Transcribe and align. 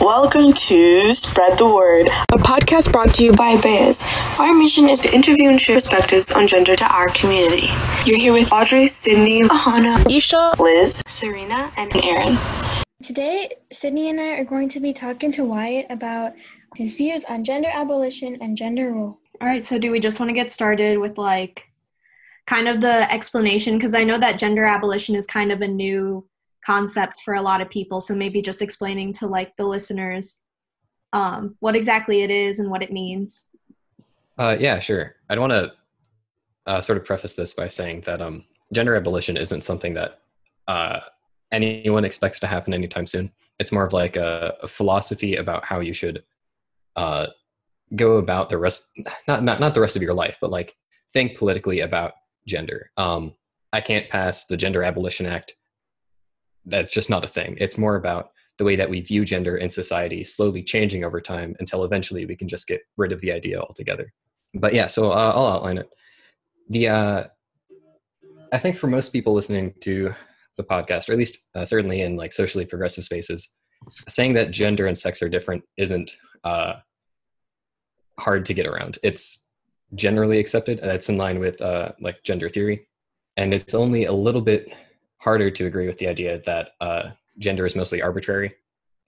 Welcome 0.00 0.54
to 0.54 1.12
Spread 1.12 1.58
the 1.58 1.66
Word, 1.66 2.08
a 2.32 2.38
podcast 2.38 2.90
brought 2.90 3.12
to 3.16 3.22
you 3.22 3.34
by 3.34 3.60
Bayes. 3.60 4.02
Our 4.38 4.54
mission 4.54 4.88
is 4.88 5.02
to 5.02 5.14
interview 5.14 5.50
and 5.50 5.60
share 5.60 5.76
perspectives 5.76 6.32
on 6.32 6.48
gender 6.48 6.74
to 6.74 6.86
our 6.86 7.08
community. 7.08 7.68
You're 8.06 8.16
here 8.16 8.32
with 8.32 8.50
Audrey, 8.50 8.86
Sydney, 8.86 9.42
Ahana, 9.42 10.10
Isha, 10.10 10.54
Liz, 10.58 11.02
Serena, 11.06 11.70
and 11.76 11.94
Aaron. 12.02 12.38
Today, 13.02 13.50
Sydney 13.70 14.08
and 14.08 14.18
I 14.18 14.38
are 14.38 14.44
going 14.44 14.70
to 14.70 14.80
be 14.80 14.94
talking 14.94 15.30
to 15.32 15.44
Wyatt 15.44 15.88
about 15.90 16.32
his 16.76 16.94
views 16.94 17.26
on 17.26 17.44
gender 17.44 17.68
abolition 17.70 18.38
and 18.40 18.56
gender 18.56 18.90
role. 18.90 19.20
All 19.42 19.48
right, 19.48 19.62
so 19.62 19.78
do 19.78 19.90
we 19.90 20.00
just 20.00 20.18
want 20.18 20.30
to 20.30 20.34
get 20.34 20.50
started 20.50 20.96
with 20.96 21.18
like 21.18 21.64
kind 22.46 22.68
of 22.68 22.80
the 22.80 23.12
explanation? 23.12 23.76
Because 23.76 23.94
I 23.94 24.04
know 24.04 24.18
that 24.18 24.38
gender 24.38 24.64
abolition 24.64 25.14
is 25.14 25.26
kind 25.26 25.52
of 25.52 25.60
a 25.60 25.68
new 25.68 26.26
concept 26.64 27.20
for 27.24 27.34
a 27.34 27.42
lot 27.42 27.60
of 27.60 27.70
people. 27.70 28.00
So 28.00 28.14
maybe 28.14 28.42
just 28.42 28.62
explaining 28.62 29.12
to 29.14 29.26
like 29.26 29.56
the 29.56 29.66
listeners 29.66 30.42
um, 31.12 31.56
what 31.60 31.74
exactly 31.74 32.22
it 32.22 32.30
is 32.30 32.58
and 32.58 32.70
what 32.70 32.82
it 32.82 32.92
means. 32.92 33.48
Uh, 34.38 34.56
yeah 34.58 34.78
sure. 34.78 35.16
I'd 35.28 35.38
want 35.38 35.52
to 35.52 35.72
uh, 36.66 36.80
sort 36.80 36.98
of 36.98 37.04
preface 37.04 37.34
this 37.34 37.54
by 37.54 37.68
saying 37.68 38.02
that 38.02 38.20
um, 38.20 38.44
gender 38.72 38.94
abolition 38.94 39.36
isn't 39.36 39.64
something 39.64 39.94
that 39.94 40.20
uh, 40.68 41.00
anyone 41.52 42.04
expects 42.04 42.38
to 42.40 42.46
happen 42.46 42.72
anytime 42.72 43.06
soon. 43.06 43.32
It's 43.58 43.72
more 43.72 43.84
of 43.84 43.92
like 43.92 44.16
a, 44.16 44.54
a 44.62 44.68
philosophy 44.68 45.36
about 45.36 45.64
how 45.64 45.80
you 45.80 45.92
should 45.92 46.22
uh, 46.96 47.26
go 47.96 48.18
about 48.18 48.48
the 48.48 48.58
rest 48.58 48.88
not, 49.28 49.42
not 49.42 49.60
not 49.60 49.74
the 49.74 49.80
rest 49.80 49.96
of 49.96 50.02
your 50.02 50.14
life 50.14 50.38
but 50.40 50.50
like 50.50 50.76
think 51.12 51.36
politically 51.36 51.80
about 51.80 52.12
gender. 52.46 52.90
Um, 52.96 53.34
i 53.72 53.80
can't 53.80 54.08
pass 54.10 54.46
the 54.46 54.56
gender 54.56 54.82
abolition 54.82 55.26
act 55.26 55.54
that's 56.66 56.92
just 56.92 57.10
not 57.10 57.24
a 57.24 57.28
thing. 57.28 57.56
It's 57.60 57.78
more 57.78 57.96
about 57.96 58.30
the 58.58 58.64
way 58.64 58.76
that 58.76 58.90
we 58.90 59.00
view 59.00 59.24
gender 59.24 59.56
in 59.56 59.70
society 59.70 60.22
slowly 60.22 60.62
changing 60.62 61.02
over 61.02 61.20
time 61.20 61.56
until 61.60 61.82
eventually 61.84 62.26
we 62.26 62.36
can 62.36 62.46
just 62.46 62.68
get 62.68 62.82
rid 62.98 63.12
of 63.12 63.20
the 63.22 63.32
idea 63.32 63.58
altogether. 63.58 64.12
But 64.54 64.74
yeah, 64.74 64.86
so 64.86 65.12
uh, 65.12 65.32
I'll 65.34 65.46
outline 65.46 65.78
it. 65.78 65.88
The 66.68 66.88
uh, 66.88 67.24
I 68.52 68.58
think 68.58 68.76
for 68.76 68.86
most 68.86 69.10
people 69.12 69.32
listening 69.32 69.74
to 69.80 70.14
the 70.56 70.64
podcast, 70.64 71.08
or 71.08 71.12
at 71.12 71.18
least 71.18 71.46
uh, 71.54 71.64
certainly 71.64 72.02
in 72.02 72.16
like 72.16 72.32
socially 72.32 72.66
progressive 72.66 73.04
spaces, 73.04 73.48
saying 74.08 74.34
that 74.34 74.50
gender 74.50 74.86
and 74.86 74.98
sex 74.98 75.22
are 75.22 75.28
different 75.28 75.64
isn't 75.76 76.16
uh, 76.44 76.74
hard 78.18 78.44
to 78.46 78.54
get 78.54 78.66
around. 78.66 78.98
It's 79.02 79.42
generally 79.94 80.38
accepted. 80.38 80.80
That's 80.82 81.08
in 81.08 81.16
line 81.16 81.38
with 81.38 81.60
uh, 81.62 81.92
like 82.00 82.22
gender 82.24 82.48
theory, 82.48 82.88
and 83.36 83.54
it's 83.54 83.74
only 83.74 84.04
a 84.04 84.12
little 84.12 84.42
bit 84.42 84.70
harder 85.20 85.50
to 85.50 85.66
agree 85.66 85.86
with 85.86 85.98
the 85.98 86.08
idea 86.08 86.40
that 86.40 86.70
uh, 86.80 87.10
gender 87.38 87.66
is 87.66 87.76
mostly 87.76 88.02
arbitrary. 88.02 88.54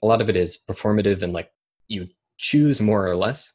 A 0.02 0.06
lot 0.06 0.20
of 0.20 0.28
it 0.28 0.36
is 0.36 0.58
performative 0.68 1.22
and 1.22 1.32
like 1.32 1.50
you 1.88 2.08
choose 2.36 2.80
more 2.80 3.06
or 3.06 3.16
less, 3.16 3.52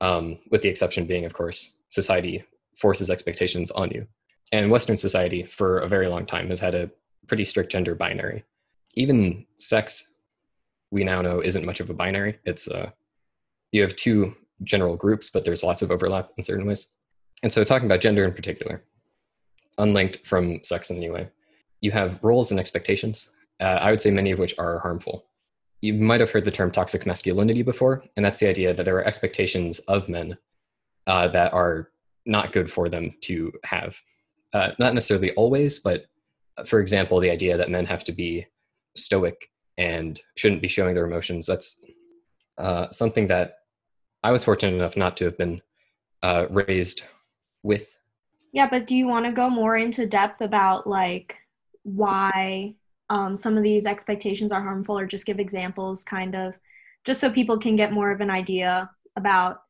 um, 0.00 0.38
with 0.50 0.62
the 0.62 0.68
exception 0.68 1.06
being, 1.06 1.24
of 1.24 1.32
course, 1.32 1.78
society 1.88 2.44
forces 2.76 3.10
expectations 3.10 3.70
on 3.70 3.90
you. 3.90 4.06
And 4.52 4.70
Western 4.70 4.96
society, 4.96 5.42
for 5.42 5.78
a 5.78 5.88
very 5.88 6.06
long 6.08 6.26
time, 6.26 6.48
has 6.48 6.60
had 6.60 6.74
a 6.74 6.90
pretty 7.26 7.44
strict 7.44 7.72
gender 7.72 7.94
binary. 7.94 8.44
Even 8.94 9.44
sex, 9.56 10.14
we 10.90 11.02
now 11.02 11.20
know, 11.20 11.42
isn't 11.42 11.64
much 11.64 11.80
of 11.80 11.90
a 11.90 11.94
binary. 11.94 12.38
It's 12.44 12.68
uh, 12.68 12.90
you 13.72 13.82
have 13.82 13.96
two 13.96 14.36
general 14.62 14.96
groups, 14.96 15.30
but 15.30 15.44
there's 15.44 15.64
lots 15.64 15.82
of 15.82 15.90
overlap 15.90 16.30
in 16.36 16.44
certain 16.44 16.66
ways. 16.66 16.88
And 17.42 17.52
so, 17.52 17.64
talking 17.64 17.86
about 17.86 18.00
gender 18.00 18.24
in 18.24 18.32
particular, 18.32 18.84
unlinked 19.78 20.26
from 20.26 20.62
sex 20.62 20.90
in 20.90 20.98
any 20.98 21.10
way, 21.10 21.28
you 21.80 21.90
have 21.90 22.18
roles 22.22 22.50
and 22.50 22.60
expectations. 22.60 23.30
Uh, 23.60 23.64
I 23.64 23.90
would 23.90 24.00
say 24.00 24.10
many 24.10 24.30
of 24.30 24.38
which 24.38 24.58
are 24.58 24.78
harmful. 24.80 25.26
You 25.80 25.94
might 25.94 26.20
have 26.20 26.30
heard 26.30 26.44
the 26.44 26.50
term 26.50 26.70
toxic 26.70 27.06
masculinity 27.06 27.62
before, 27.62 28.04
and 28.16 28.24
that's 28.24 28.40
the 28.40 28.48
idea 28.48 28.74
that 28.74 28.84
there 28.84 28.96
are 28.96 29.06
expectations 29.06 29.78
of 29.80 30.08
men 30.08 30.36
uh, 31.06 31.28
that 31.28 31.52
are 31.52 31.90
not 32.24 32.52
good 32.52 32.70
for 32.70 32.88
them 32.88 33.14
to 33.22 33.52
have. 33.64 34.00
Uh, 34.52 34.72
not 34.78 34.94
necessarily 34.94 35.32
always, 35.32 35.78
but 35.78 36.06
uh, 36.56 36.64
for 36.64 36.80
example, 36.80 37.20
the 37.20 37.30
idea 37.30 37.56
that 37.56 37.70
men 37.70 37.86
have 37.86 38.04
to 38.04 38.12
be 38.12 38.46
stoic 38.94 39.50
and 39.78 40.20
shouldn't 40.36 40.62
be 40.62 40.68
showing 40.68 40.94
their 40.94 41.06
emotions. 41.06 41.46
That's 41.46 41.84
uh, 42.58 42.90
something 42.90 43.28
that 43.28 43.58
I 44.22 44.32
was 44.32 44.44
fortunate 44.44 44.74
enough 44.74 44.96
not 44.96 45.16
to 45.18 45.26
have 45.26 45.38
been 45.38 45.62
uh, 46.22 46.46
raised 46.50 47.02
with. 47.62 47.88
Yeah, 48.52 48.68
but 48.68 48.86
do 48.86 48.96
you 48.96 49.06
want 49.06 49.26
to 49.26 49.32
go 49.32 49.50
more 49.50 49.76
into 49.76 50.06
depth 50.06 50.40
about 50.40 50.86
like 50.86 51.36
why 51.86 52.74
um, 53.10 53.36
some 53.36 53.56
of 53.56 53.62
these 53.62 53.86
expectations 53.86 54.50
are 54.50 54.60
harmful 54.60 54.98
or 54.98 55.06
just 55.06 55.24
give 55.24 55.38
examples 55.38 56.02
kind 56.02 56.34
of 56.34 56.54
just 57.04 57.20
so 57.20 57.30
people 57.30 57.58
can 57.58 57.76
get 57.76 57.92
more 57.92 58.10
of 58.10 58.20
an 58.20 58.28
idea 58.28 58.90
about 59.14 59.62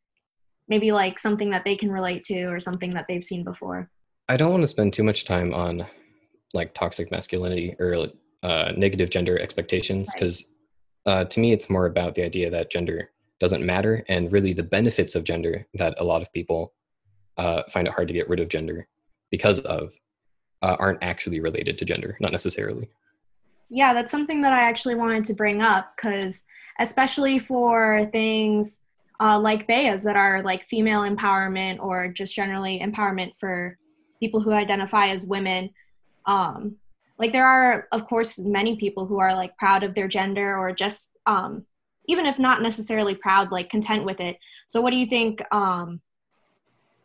maybe 0.66 0.92
like 0.92 1.18
something 1.18 1.50
that 1.50 1.66
they 1.66 1.76
can 1.76 1.92
relate 1.92 2.24
to 2.24 2.44
or 2.46 2.58
something 2.58 2.90
that 2.90 3.04
they've 3.06 3.24
seen 3.24 3.44
before 3.44 3.90
i 4.30 4.36
don't 4.36 4.50
want 4.50 4.62
to 4.62 4.68
spend 4.68 4.94
too 4.94 5.02
much 5.02 5.26
time 5.26 5.52
on 5.52 5.84
like 6.54 6.72
toxic 6.72 7.10
masculinity 7.10 7.76
or 7.78 8.06
uh, 8.42 8.72
negative 8.76 9.10
gender 9.10 9.38
expectations 9.38 10.10
because 10.14 10.54
right. 11.06 11.12
uh, 11.12 11.24
to 11.26 11.38
me 11.38 11.52
it's 11.52 11.68
more 11.68 11.84
about 11.84 12.14
the 12.14 12.24
idea 12.24 12.48
that 12.48 12.70
gender 12.70 13.10
doesn't 13.38 13.64
matter 13.64 14.02
and 14.08 14.32
really 14.32 14.54
the 14.54 14.62
benefits 14.62 15.14
of 15.14 15.22
gender 15.22 15.66
that 15.74 15.94
a 16.00 16.04
lot 16.04 16.22
of 16.22 16.32
people 16.32 16.72
uh, 17.36 17.62
find 17.68 17.86
it 17.86 17.92
hard 17.92 18.08
to 18.08 18.14
get 18.14 18.26
rid 18.30 18.40
of 18.40 18.48
gender 18.48 18.88
because 19.30 19.58
of 19.58 19.92
uh, 20.62 20.76
aren't 20.78 21.02
actually 21.02 21.40
related 21.40 21.78
to 21.78 21.84
gender, 21.84 22.16
not 22.20 22.32
necessarily. 22.32 22.88
Yeah, 23.68 23.92
that's 23.92 24.10
something 24.10 24.42
that 24.42 24.52
I 24.52 24.60
actually 24.60 24.94
wanted 24.94 25.24
to 25.26 25.34
bring 25.34 25.62
up 25.62 25.92
because, 25.96 26.44
especially 26.78 27.38
for 27.38 28.08
things 28.12 28.82
uh, 29.20 29.38
like 29.38 29.66
Bayes 29.66 30.02
that 30.04 30.16
are 30.16 30.42
like 30.42 30.66
female 30.66 31.00
empowerment 31.00 31.78
or 31.80 32.08
just 32.08 32.34
generally 32.34 32.80
empowerment 32.80 33.32
for 33.38 33.76
people 34.20 34.40
who 34.40 34.52
identify 34.52 35.08
as 35.08 35.26
women, 35.26 35.70
um, 36.26 36.76
like 37.18 37.32
there 37.32 37.46
are, 37.46 37.88
of 37.92 38.06
course, 38.06 38.38
many 38.38 38.76
people 38.76 39.06
who 39.06 39.18
are 39.18 39.34
like 39.34 39.56
proud 39.56 39.82
of 39.82 39.94
their 39.94 40.08
gender 40.08 40.56
or 40.56 40.72
just, 40.72 41.16
um, 41.26 41.64
even 42.08 42.26
if 42.26 42.38
not 42.38 42.62
necessarily 42.62 43.14
proud, 43.14 43.50
like 43.50 43.70
content 43.70 44.04
with 44.04 44.20
it. 44.20 44.36
So, 44.68 44.80
what 44.80 44.90
do 44.90 44.96
you 44.96 45.06
think? 45.06 45.42
Um, 45.50 46.00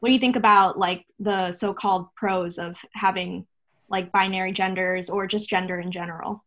what 0.02 0.10
do 0.10 0.14
you 0.14 0.20
think 0.20 0.36
about 0.36 0.80
like 0.80 1.06
the 1.20 1.52
so-called 1.52 2.08
pros 2.16 2.58
of 2.58 2.76
having 2.94 3.46
like 3.88 4.12
binary 4.12 4.52
genders 4.52 5.10
or 5.10 5.28
just 5.28 5.48
gender 5.48 5.80
in 5.80 5.92
general? 5.92 6.44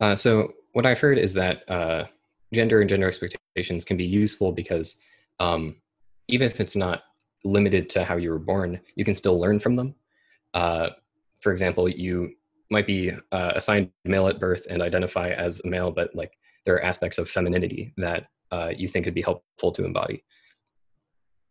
Uh, 0.00 0.16
so 0.16 0.54
what 0.72 0.86
i've 0.86 0.98
heard 0.98 1.18
is 1.18 1.34
that 1.34 1.68
uh, 1.70 2.04
gender 2.52 2.80
and 2.80 2.88
gender 2.88 3.06
expectations 3.06 3.84
can 3.84 3.96
be 3.96 4.04
useful 4.04 4.50
because 4.50 4.98
um, 5.40 5.76
even 6.28 6.46
if 6.46 6.58
it's 6.58 6.74
not 6.74 7.02
limited 7.44 7.90
to 7.90 8.02
how 8.02 8.16
you 8.16 8.30
were 8.30 8.38
born 8.38 8.80
you 8.96 9.04
can 9.04 9.14
still 9.14 9.38
learn 9.38 9.58
from 9.60 9.76
them. 9.76 9.94
Uh, 10.54 10.88
for 11.40 11.52
example 11.52 11.86
you 11.86 12.32
might 12.70 12.86
be 12.86 13.12
uh, 13.30 13.52
assigned 13.54 13.90
male 14.06 14.26
at 14.26 14.40
birth 14.40 14.66
and 14.70 14.80
identify 14.80 15.28
as 15.28 15.60
a 15.64 15.68
male 15.68 15.90
but 15.90 16.14
like 16.14 16.32
there 16.64 16.74
are 16.76 16.82
aspects 16.82 17.18
of 17.18 17.28
femininity 17.28 17.92
that 17.98 18.28
uh, 18.50 18.72
you 18.74 18.88
think 18.88 19.04
could 19.04 19.14
be 19.14 19.20
helpful 19.20 19.70
to 19.70 19.84
embody 19.84 20.24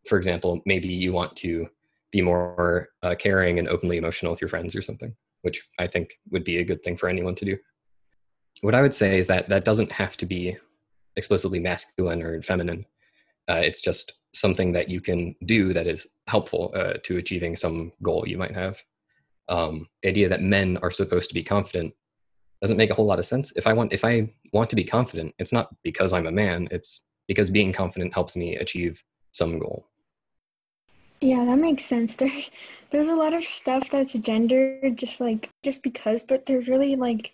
for 0.08 0.18
example, 0.18 0.62
maybe 0.66 0.88
you 0.88 1.14
want 1.14 1.36
to 1.38 1.68
be 2.12 2.22
more 2.22 2.90
uh, 3.02 3.16
caring 3.18 3.60
and 3.60 3.68
openly 3.68 3.98
emotional 3.98 4.32
with 4.32 4.42
your 4.42 4.50
friends 4.50 4.76
or 4.76 4.82
something, 4.82 5.16
which 5.42 5.68
I 5.80 5.88
think 5.88 6.14
would 6.32 6.44
be 6.44 6.60
a 6.60 6.66
good 6.66 6.84
thing 6.84 6.96
for 6.96 7.10
anyone 7.10 7.36
to 7.36 7.46
do. 7.46 7.58
What 8.62 8.76
I 8.76 8.82
would 8.82 8.94
say 8.94 9.18
is 9.18 9.28
that 9.28 9.50
that 9.50 9.66
doesn't 9.66 9.92
have 9.92 10.16
to 10.18 10.26
be 10.26 10.58
explicitly 11.16 11.60
masculine 11.60 12.22
or 12.22 12.42
feminine. 12.42 12.86
Uh, 13.50 13.62
it's 13.64 13.82
just 13.82 14.14
something 14.34 14.72
that 14.74 14.90
you 14.90 15.02
can 15.02 15.36
do 15.46 15.74
that 15.74 15.88
is 15.88 16.08
helpful 16.28 16.72
uh, 16.76 16.94
to 17.04 17.18
achieving 17.18 17.56
some 17.56 17.92
goal 18.02 18.28
you 18.28 18.38
might 18.38 18.56
have. 18.56 18.82
Um, 19.50 19.88
the 20.02 20.10
idea 20.10 20.30
that 20.30 20.42
men 20.42 20.78
are 20.82 20.92
supposed 20.92 21.30
to 21.30 21.34
be 21.34 21.44
confident 21.44 21.94
doesn't 22.62 22.78
make 22.78 22.90
a 22.90 22.94
whole 22.94 23.06
lot 23.06 23.20
of 23.20 23.26
sense. 23.26 23.52
If 23.56 23.68
I 23.68 23.74
want, 23.74 23.92
if 23.92 24.06
I 24.06 24.34
want 24.54 24.70
to 24.70 24.76
be 24.76 24.86
confident, 24.86 25.36
it's 25.38 25.52
not 25.52 25.70
because 25.84 26.14
I'm 26.14 26.28
a 26.28 26.32
man. 26.32 26.68
It's 26.72 27.04
because 27.28 27.50
being 27.50 27.74
confident 27.74 28.14
helps 28.14 28.36
me 28.36 28.56
achieve 28.56 29.04
some 29.32 29.60
goal. 29.60 29.88
Yeah, 31.24 31.46
that 31.46 31.58
makes 31.58 31.86
sense. 31.86 32.16
There's 32.18 32.52
there's 32.92 33.08
a 33.08 33.16
lot 33.16 33.34
of 33.34 33.46
stuff 33.46 33.90
that's 33.90 34.14
gendered 34.14 34.98
just 34.98 35.22
like 35.22 35.50
just 35.64 35.82
because, 35.82 36.22
but 36.22 36.46
there's 36.46 36.68
really 36.68 36.96
like 36.96 37.34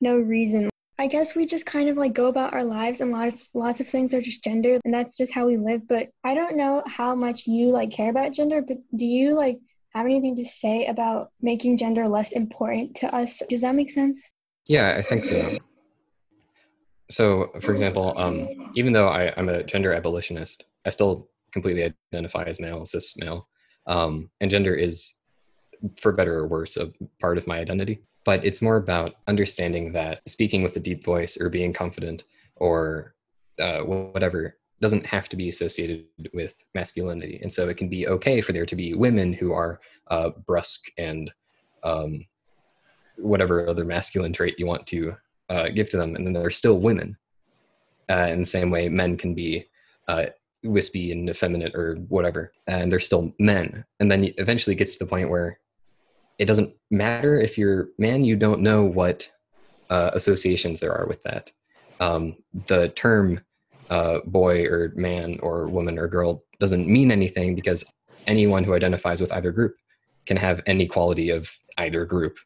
no 0.00 0.16
reason. 0.16 0.70
I 0.98 1.08
guess 1.08 1.34
we 1.34 1.44
just 1.44 1.66
kind 1.66 1.90
of 1.90 1.98
like 1.98 2.14
go 2.14 2.26
about 2.26 2.54
our 2.54 2.64
lives 2.64 3.00
and 3.00 3.10
lots 3.10 3.48
lots 3.52 3.80
of 3.80 3.88
things 3.88 4.14
are 4.14 4.20
just 4.20 4.44
gendered 4.44 4.80
and 4.84 4.94
that's 4.94 5.18
just 5.18 5.34
how 5.34 5.46
we 5.46 5.56
live. 5.58 5.86
But 5.88 6.08
I 6.24 6.34
don't 6.34 6.56
know 6.56 6.82
how 6.86 7.14
much 7.14 7.46
you 7.46 7.70
like 7.70 7.90
care 7.90 8.10
about 8.10 8.32
gender, 8.32 8.62
but 8.62 8.78
do 8.94 9.04
you 9.04 9.34
like 9.34 9.58
have 9.90 10.06
anything 10.06 10.36
to 10.36 10.44
say 10.44 10.86
about 10.86 11.32
making 11.42 11.78
gender 11.78 12.08
less 12.08 12.32
important 12.32 12.94
to 12.96 13.14
us? 13.14 13.42
Does 13.50 13.62
that 13.62 13.74
make 13.74 13.90
sense? 13.90 14.30
Yeah, 14.66 14.94
I 14.96 15.02
think 15.02 15.24
so. 15.24 15.58
So, 17.10 17.50
for 17.60 17.72
example, 17.72 18.14
um, 18.16 18.70
even 18.76 18.92
though 18.92 19.08
I, 19.08 19.32
I'm 19.36 19.48
a 19.48 19.62
gender 19.62 19.92
abolitionist, 19.92 20.64
I 20.86 20.90
still 20.90 21.28
completely 21.56 21.84
identify 22.12 22.44
as 22.44 22.60
male, 22.64 22.84
cis 22.84 23.16
male. 23.22 23.40
Um, 23.94 24.12
and 24.40 24.50
gender 24.50 24.74
is, 24.86 24.94
for 26.02 26.12
better 26.12 26.34
or 26.40 26.46
worse, 26.46 26.76
a 26.76 26.86
part 27.20 27.38
of 27.38 27.46
my 27.46 27.58
identity. 27.64 27.96
but 28.26 28.44
it's 28.44 28.60
more 28.60 28.76
about 28.76 29.14
understanding 29.28 29.92
that 29.92 30.20
speaking 30.28 30.62
with 30.64 30.76
a 30.76 30.80
deep 30.80 31.04
voice 31.04 31.38
or 31.40 31.48
being 31.48 31.72
confident 31.72 32.24
or 32.56 33.14
uh, 33.60 33.80
whatever 33.80 34.58
doesn't 34.82 35.06
have 35.06 35.28
to 35.28 35.36
be 35.36 35.48
associated 35.48 36.04
with 36.34 36.54
masculinity. 36.74 37.38
And 37.40 37.50
so 37.50 37.68
it 37.68 37.76
can 37.76 37.88
be 37.88 38.08
okay 38.08 38.40
for 38.42 38.52
there 38.52 38.66
to 38.66 38.76
be 38.76 38.94
women 38.94 39.32
who 39.32 39.52
are 39.52 39.80
uh, 40.08 40.30
brusque 40.44 40.90
and 40.98 41.32
um, 41.84 42.26
whatever 43.16 43.68
other 43.68 43.84
masculine 43.84 44.32
trait 44.32 44.58
you 44.58 44.66
want 44.66 44.86
to 44.88 45.16
uh, 45.48 45.68
give 45.68 45.88
to 45.90 45.96
them. 45.96 46.16
And 46.16 46.26
then 46.26 46.34
they're 46.34 46.50
still 46.50 46.80
women. 46.80 47.16
Uh, 48.10 48.28
in 48.32 48.40
the 48.40 48.46
same 48.46 48.70
way, 48.70 48.88
men 48.88 49.16
can 49.16 49.34
be 49.34 49.68
uh, 50.08 50.26
wispy 50.64 51.12
and 51.12 51.28
effeminate 51.28 51.74
or 51.74 51.96
whatever, 52.08 52.52
and 52.66 52.90
they're 52.90 53.00
still 53.00 53.34
men. 53.38 53.84
And 54.00 54.10
then 54.10 54.32
eventually 54.38 54.74
gets 54.74 54.92
to 54.96 55.04
the 55.04 55.10
point 55.10 55.30
where 55.30 55.58
it 56.38 56.46
doesn't 56.46 56.74
matter 56.90 57.38
if 57.40 57.56
you're 57.56 57.88
man, 57.98 58.24
you 58.24 58.36
don't 58.36 58.60
know 58.60 58.84
what 58.84 59.30
uh, 59.90 60.10
associations 60.14 60.80
there 60.80 60.92
are 60.92 61.06
with 61.06 61.22
that. 61.22 61.50
Um, 62.00 62.36
the 62.66 62.90
term 62.90 63.40
uh, 63.88 64.18
boy 64.26 64.64
or 64.64 64.92
man 64.96 65.38
or 65.42 65.68
woman 65.68 65.98
or 65.98 66.08
girl 66.08 66.44
doesn't 66.58 66.88
mean 66.88 67.10
anything 67.10 67.54
because 67.54 67.84
anyone 68.26 68.64
who 68.64 68.74
identifies 68.74 69.20
with 69.20 69.32
either 69.32 69.52
group 69.52 69.76
can 70.26 70.36
have 70.36 70.60
any 70.66 70.86
quality 70.86 71.30
of 71.30 71.50
either 71.78 72.04
group 72.04 72.36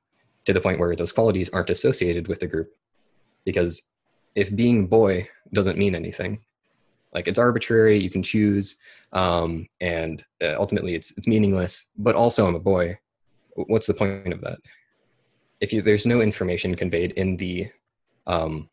to 0.45 0.53
the 0.53 0.61
point 0.61 0.79
where 0.79 0.95
those 0.95 1.13
qualities 1.13 1.51
aren't 1.51 1.71
associated 1.71 2.29
with 2.29 2.41
the 2.41 2.47
group 2.47 2.71
because 3.45 3.91
if 4.35 4.55
being 4.55 4.87
boy 4.87 5.27
doesn't 5.53 5.79
mean 5.79 5.95
anything 5.95 6.41
like 7.13 7.29
it's 7.29 7.39
arbitrary 7.39 7.99
you 7.99 8.11
can 8.11 8.23
choose 8.23 8.77
um, 9.13 9.69
and 9.81 10.25
uh, 10.43 10.55
ultimately 10.59 10.95
it's 10.95 11.17
it's 11.17 11.27
meaningless 11.27 11.87
but 11.99 12.15
also 12.15 12.47
i'm 12.47 12.55
a 12.55 12.61
boy 12.61 12.97
what's 13.55 13.87
the 13.87 13.95
point 13.95 14.33
of 14.33 14.41
that 14.41 14.59
if 15.61 15.73
you 15.73 15.83
there's 15.83 16.07
no 16.07 16.21
information 16.21 16.75
conveyed 16.75 17.13
in 17.13 17.37
the 17.37 17.71
um, 18.27 18.69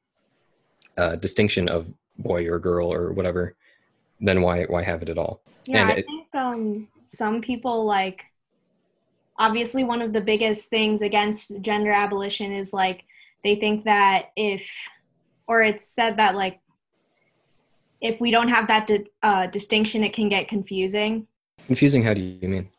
uh, 0.98 1.16
distinction 1.18 1.68
of 1.68 1.88
boy 2.18 2.48
or 2.48 2.60
girl 2.60 2.92
or 2.92 3.12
whatever, 3.12 3.56
then 4.20 4.42
why 4.42 4.64
why 4.66 4.82
have 4.82 5.02
it 5.02 5.10
at 5.10 5.18
all? 5.18 5.42
Yeah, 5.66 5.84
and 5.84 5.92
I 5.92 5.96
it, 5.96 6.06
think 6.06 6.28
um, 6.34 6.88
some 7.08 7.42
people 7.42 7.86
like 7.86 8.24
obviously 9.38 9.84
one 9.84 10.02
of 10.02 10.14
the 10.14 10.22
biggest 10.22 10.70
things 10.70 11.02
against 11.02 11.62
gender 11.62 11.92
abolition 11.92 12.52
is 12.52 12.74
like 12.74 13.04
they 13.44 13.56
think 13.56 13.86
that 13.86 14.32
if 14.36 14.68
or 15.48 15.62
it's 15.62 15.88
said 15.88 16.18
that 16.18 16.36
like 16.36 16.60
if 18.02 18.20
we 18.22 18.32
don't 18.32 18.48
have 18.48 18.68
that 18.68 18.88
di- 18.88 19.06
uh, 19.24 19.48
distinction 19.48 20.04
it 20.04 20.14
can 20.14 20.30
get 20.30 20.48
confusing 20.48 21.28
confusing 21.66 22.04
how 22.04 22.14
do 22.14 22.22
you 22.22 22.48
mean 22.48 22.70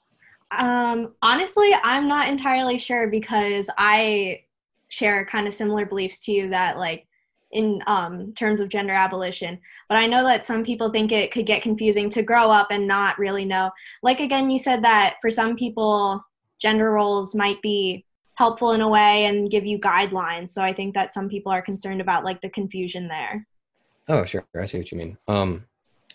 um 0.53 1.13
honestly 1.23 1.71
i'm 1.83 2.09
not 2.09 2.29
entirely 2.29 2.79
sure 2.79 3.09
because 3.09 3.69
i 3.77 4.41
share 4.89 5.25
kind 5.27 5.47
of 5.47 5.53
similar 5.53 5.85
beliefs 5.85 6.21
to 6.21 6.33
you 6.33 6.49
that 6.49 6.79
like 6.79 7.07
in 7.53 7.83
um, 7.87 8.33
terms 8.35 8.61
of 8.61 8.69
gender 8.69 8.93
abolition. 8.93 9.59
But 9.89 9.97
I 9.97 10.07
know 10.07 10.25
that 10.25 10.45
some 10.45 10.65
people 10.65 10.91
think 10.91 11.13
it 11.13 11.31
could 11.31 11.47
get 11.47 11.63
confusing 11.63 12.11
to 12.11 12.23
grow 12.23 12.51
up 12.51 12.69
and 12.71 12.87
not 12.87 13.19
really 13.19 13.45
know. 13.45 13.71
Like, 14.03 14.21
again, 14.21 14.51
you 14.51 14.59
said 14.59 14.85
that 14.85 15.17
for 15.21 15.31
some 15.31 15.57
people, 15.57 16.23
gender 16.61 16.91
roles 16.91 17.35
might 17.35 17.61
be 17.63 18.05
helpful 18.35 18.73
in 18.73 18.81
a 18.81 18.89
way 18.89 19.25
and 19.25 19.51
give 19.51 19.67
you 19.67 19.79
guidelines. 19.79 20.51
So 20.51 20.63
I 20.63 20.73
think 20.73 20.95
that 20.95 21.13
some 21.13 21.29
people 21.29 21.51
are 21.51 21.63
concerned 21.63 22.01
about 22.01 22.25
like 22.25 22.41
the 22.41 22.51
confusion 22.51 23.09
there. 23.09 23.47
Oh, 24.09 24.25
sure. 24.25 24.45
I 24.59 24.67
see 24.67 24.79
what 24.79 24.91
you 24.91 24.99
mean. 24.99 25.19
Um, 25.29 25.67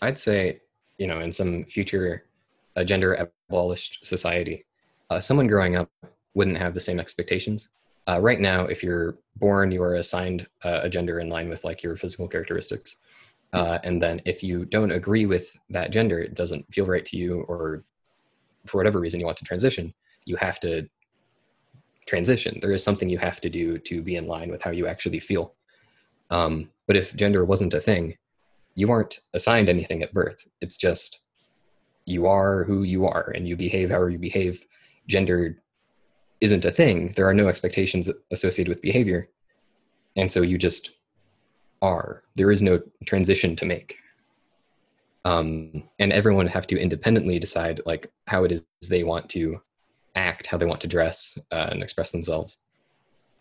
I'd 0.02 0.18
say, 0.18 0.60
you 0.98 1.06
know, 1.06 1.20
in 1.20 1.32
some 1.32 1.64
future 1.64 2.24
uh, 2.76 2.84
gender 2.84 3.14
abolished 3.14 4.04
society, 4.04 4.64
uh, 5.10 5.20
someone 5.20 5.46
growing 5.46 5.76
up 5.76 5.90
wouldn't 6.34 6.58
have 6.58 6.74
the 6.74 6.80
same 6.80 6.98
expectations 6.98 7.68
uh, 8.06 8.20
right 8.20 8.40
now, 8.40 8.64
if 8.64 8.82
you're 8.82 9.16
born, 9.36 9.70
you 9.70 9.82
are 9.82 9.94
assigned 9.94 10.46
uh, 10.62 10.80
a 10.82 10.90
gender 10.90 11.20
in 11.20 11.28
line 11.28 11.48
with 11.48 11.64
like 11.64 11.82
your 11.82 11.96
physical 11.96 12.28
characteristics. 12.28 12.96
Uh, 13.52 13.78
and 13.84 14.02
then 14.02 14.20
if 14.26 14.42
you 14.42 14.64
don't 14.66 14.90
agree 14.90 15.26
with 15.26 15.56
that 15.70 15.90
gender, 15.90 16.20
it 16.20 16.34
doesn't 16.34 16.70
feel 16.72 16.86
right 16.86 17.06
to 17.06 17.16
you, 17.16 17.42
or 17.42 17.84
for 18.66 18.78
whatever 18.78 19.00
reason 19.00 19.20
you 19.20 19.26
want 19.26 19.38
to 19.38 19.44
transition, 19.44 19.94
you 20.26 20.36
have 20.36 20.58
to 20.60 20.88
transition. 22.06 22.58
There 22.60 22.72
is 22.72 22.84
something 22.84 23.08
you 23.08 23.18
have 23.18 23.40
to 23.40 23.48
do 23.48 23.78
to 23.78 24.02
be 24.02 24.16
in 24.16 24.26
line 24.26 24.50
with 24.50 24.62
how 24.62 24.70
you 24.70 24.86
actually 24.86 25.20
feel. 25.20 25.54
Um, 26.30 26.70
but 26.86 26.96
if 26.96 27.14
gender 27.14 27.44
wasn't 27.44 27.74
a 27.74 27.80
thing, 27.80 28.16
you 28.74 28.90
aren't 28.90 29.20
assigned 29.32 29.68
anything 29.68 30.02
at 30.02 30.14
birth. 30.14 30.46
It's 30.60 30.76
just 30.76 31.20
you 32.06 32.26
are 32.26 32.64
who 32.64 32.82
you 32.82 33.06
are 33.06 33.32
and 33.34 33.48
you 33.48 33.56
behave 33.56 33.90
however 33.90 34.10
you 34.10 34.18
behave. 34.18 34.64
Gender 35.06 35.58
isn't 36.40 36.64
a 36.64 36.70
thing. 36.70 37.12
There 37.16 37.28
are 37.28 37.34
no 37.34 37.48
expectations 37.48 38.10
associated 38.30 38.68
with 38.68 38.82
behavior. 38.82 39.28
And 40.16 40.30
so 40.30 40.42
you 40.42 40.58
just 40.58 40.90
are. 41.80 42.22
There 42.34 42.50
is 42.50 42.62
no 42.62 42.82
transition 43.06 43.56
to 43.56 43.64
make. 43.64 43.96
Um, 45.24 45.84
and 45.98 46.12
everyone 46.12 46.46
have 46.48 46.66
to 46.66 46.78
independently 46.78 47.38
decide 47.38 47.80
like 47.86 48.12
how 48.26 48.44
it 48.44 48.52
is 48.52 48.64
they 48.90 49.04
want 49.04 49.30
to 49.30 49.62
act, 50.14 50.46
how 50.46 50.58
they 50.58 50.66
want 50.66 50.82
to 50.82 50.86
dress 50.86 51.38
uh, 51.50 51.68
and 51.70 51.82
express 51.82 52.10
themselves, 52.10 52.58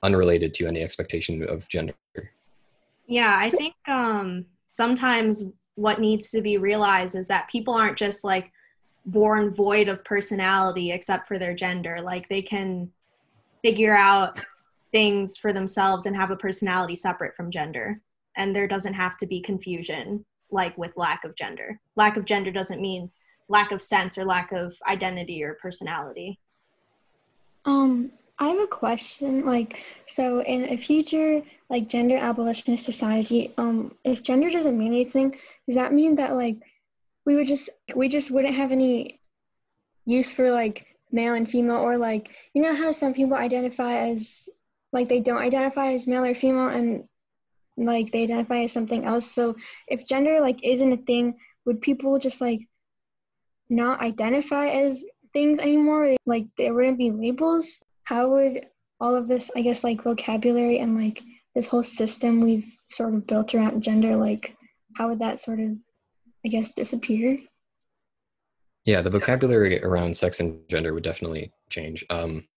unrelated 0.01 0.53
to 0.55 0.67
any 0.67 0.81
expectation 0.81 1.43
of 1.47 1.67
gender. 1.67 1.93
Yeah, 3.07 3.35
I 3.37 3.49
think 3.49 3.75
um, 3.87 4.45
sometimes 4.67 5.43
what 5.75 5.99
needs 5.99 6.31
to 6.31 6.41
be 6.41 6.57
realized 6.57 7.15
is 7.15 7.27
that 7.27 7.49
people 7.49 7.73
aren't 7.73 7.97
just 7.97 8.23
like 8.23 8.51
born 9.05 9.53
void 9.53 9.87
of 9.87 10.03
personality 10.05 10.91
except 10.91 11.27
for 11.27 11.37
their 11.37 11.53
gender. 11.53 11.99
Like 12.01 12.29
they 12.29 12.41
can 12.41 12.91
figure 13.61 13.95
out 13.95 14.39
things 14.91 15.37
for 15.37 15.51
themselves 15.51 16.05
and 16.05 16.15
have 16.15 16.31
a 16.31 16.35
personality 16.35 16.95
separate 16.95 17.35
from 17.35 17.51
gender. 17.51 17.99
And 18.37 18.55
there 18.55 18.67
doesn't 18.67 18.93
have 18.93 19.17
to 19.17 19.27
be 19.27 19.41
confusion 19.41 20.25
like 20.51 20.77
with 20.77 20.97
lack 20.97 21.23
of 21.23 21.35
gender. 21.35 21.79
Lack 21.95 22.15
of 22.15 22.25
gender 22.25 22.51
doesn't 22.51 22.81
mean 22.81 23.11
lack 23.49 23.71
of 23.71 23.81
sense 23.81 24.17
or 24.17 24.25
lack 24.25 24.51
of 24.51 24.75
identity 24.87 25.43
or 25.43 25.55
personality. 25.55 26.39
Um, 27.65 28.11
I 28.39 28.49
have 28.49 28.59
a 28.59 28.67
question. 28.67 29.45
Like, 29.45 29.85
so 30.07 30.41
in 30.41 30.65
a 30.65 30.77
future 30.77 31.41
like 31.69 31.87
gender 31.87 32.17
abolitionist 32.17 32.83
society, 32.83 33.53
um, 33.57 33.95
if 34.03 34.23
gender 34.23 34.49
doesn't 34.49 34.77
mean 34.77 34.91
anything, 34.93 35.35
does 35.67 35.75
that 35.75 35.93
mean 35.93 36.15
that 36.15 36.33
like 36.35 36.57
we 37.25 37.35
would 37.35 37.47
just 37.47 37.69
we 37.95 38.09
just 38.09 38.31
wouldn't 38.31 38.55
have 38.55 38.71
any 38.71 39.19
use 40.05 40.31
for 40.31 40.51
like 40.51 40.95
male 41.11 41.33
and 41.35 41.49
female? 41.49 41.77
Or 41.77 41.97
like 41.97 42.35
you 42.53 42.61
know 42.61 42.73
how 42.73 42.91
some 42.91 43.13
people 43.13 43.37
identify 43.37 44.09
as 44.09 44.49
like 44.91 45.09
they 45.09 45.19
don't 45.19 45.41
identify 45.41 45.93
as 45.93 46.07
male 46.07 46.25
or 46.25 46.33
female 46.33 46.67
and 46.67 47.07
like 47.77 48.11
they 48.11 48.23
identify 48.23 48.63
as 48.63 48.71
something 48.71 49.05
else? 49.05 49.29
So 49.31 49.55
if 49.87 50.07
gender 50.07 50.41
like 50.41 50.63
isn't 50.63 50.91
a 50.91 50.97
thing 50.97 51.35
would 51.65 51.81
people 51.81 52.17
just 52.19 52.41
like 52.41 52.67
not 53.69 54.01
identify 54.01 54.69
as 54.69 55.05
things 55.33 55.59
anymore? 55.59 56.15
Like 56.25 56.47
there 56.57 56.73
wouldn't 56.73 56.97
be 56.97 57.11
labels 57.11 57.79
how 58.03 58.29
would 58.29 58.65
all 58.99 59.15
of 59.15 59.27
this 59.27 59.51
i 59.55 59.61
guess 59.61 59.83
like 59.83 60.03
vocabulary 60.03 60.79
and 60.79 60.97
like 60.97 61.21
this 61.55 61.65
whole 61.65 61.83
system 61.83 62.41
we've 62.41 62.67
sort 62.89 63.13
of 63.13 63.27
built 63.27 63.53
around 63.53 63.81
gender 63.81 64.15
like 64.15 64.55
how 64.95 65.09
would 65.09 65.19
that 65.19 65.39
sort 65.39 65.59
of 65.59 65.75
I 66.45 66.49
guess, 66.49 66.71
disappear. 66.71 67.37
Yeah, 68.85 69.01
the 69.01 69.09
vocabulary 69.09 69.81
around 69.83 70.15
sex 70.15 70.39
and 70.39 70.59
gender 70.69 70.93
would 70.93 71.03
definitely 71.03 71.53
change. 71.69 72.05
Um, 72.09 72.47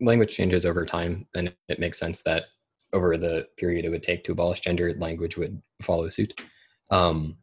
language 0.00 0.34
changes 0.34 0.66
over 0.66 0.84
time, 0.84 1.26
and 1.34 1.54
it 1.68 1.78
makes 1.78 1.98
sense 1.98 2.22
that 2.22 2.44
over 2.92 3.16
the 3.16 3.48
period 3.56 3.86
it 3.86 3.88
would 3.88 4.02
take 4.02 4.22
to 4.24 4.32
abolish 4.32 4.60
gender, 4.60 4.92
language 4.98 5.38
would 5.38 5.62
follow 5.80 6.08
suit. 6.10 6.42
Um, 6.90 7.38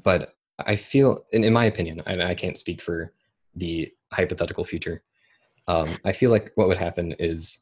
but 0.00 0.34
I 0.60 0.76
feel, 0.76 1.24
in, 1.32 1.42
in 1.42 1.52
my 1.52 1.64
opinion, 1.64 2.02
I, 2.06 2.22
I, 2.22 2.34
can't 2.36 2.56
speak 2.56 2.80
for 2.80 3.12
the 3.56 3.92
hypothetical 4.12 4.64
future. 4.64 5.02
Um, 5.68 5.88
I 6.04 6.12
feel 6.12 6.30
like 6.30 6.52
what 6.54 6.68
would 6.68 6.76
happen 6.76 7.12
is 7.18 7.60